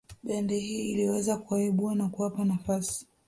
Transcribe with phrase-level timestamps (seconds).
[0.23, 3.07] Bendi hii iliweza kuwaibua na kuwapa nafasi